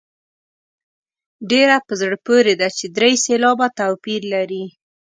ډېره 1.49 1.77
په 1.87 1.93
زړه 2.01 2.17
پورې 2.27 2.53
ده 2.59 2.67
چې 2.77 2.85
درې 2.97 3.11
سېلابه 3.25 3.67
توپیر 3.79 4.21
لري. 4.33 4.65